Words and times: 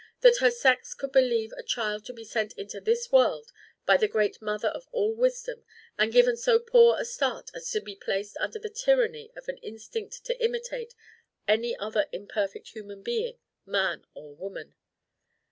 That 0.21 0.37
her 0.37 0.49
sex 0.49 0.95
could 0.95 1.11
believe 1.11 1.51
a 1.55 1.61
child 1.61 2.05
to 2.05 2.13
be 2.13 2.23
sent 2.23 2.53
into 2.57 2.81
this 2.81 3.11
world 3.11 3.51
by 3.85 3.97
the 3.97 4.07
great 4.07 4.41
Mother 4.41 4.69
of 4.69 4.87
all 4.91 5.13
wisdom 5.13 5.63
and 5.95 6.11
given 6.11 6.35
so 6.35 6.57
poor 6.57 6.97
a 6.99 7.05
start 7.05 7.51
as 7.53 7.69
to 7.69 7.81
be 7.81 7.95
placed 7.97 8.35
under 8.39 8.57
the 8.57 8.71
tyranny 8.71 9.31
of 9.35 9.47
an 9.47 9.59
instinct 9.59 10.25
to 10.25 10.43
imitate 10.43 10.95
any 11.47 11.77
other 11.77 12.07
imperfect 12.11 12.69
human 12.69 13.03
being 13.03 13.37
man 13.63 14.07
or 14.15 14.33
woman. 14.35 14.73